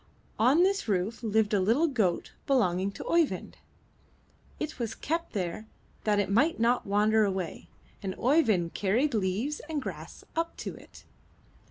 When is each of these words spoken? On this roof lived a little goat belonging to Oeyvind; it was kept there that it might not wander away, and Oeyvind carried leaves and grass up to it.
On 0.39 0.63
this 0.63 0.87
roof 0.87 1.21
lived 1.21 1.53
a 1.53 1.59
little 1.59 1.85
goat 1.85 2.31
belonging 2.47 2.91
to 2.93 3.03
Oeyvind; 3.03 3.57
it 4.59 4.79
was 4.79 4.95
kept 4.95 5.33
there 5.33 5.67
that 6.05 6.17
it 6.17 6.27
might 6.31 6.59
not 6.59 6.87
wander 6.87 7.23
away, 7.23 7.69
and 8.01 8.15
Oeyvind 8.17 8.73
carried 8.73 9.13
leaves 9.13 9.59
and 9.69 9.79
grass 9.79 10.23
up 10.35 10.57
to 10.57 10.73
it. 10.73 11.05